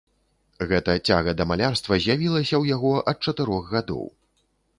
[0.69, 4.03] Гэта цяга да малярства з'явілася ў яго ад чатырох гадоў.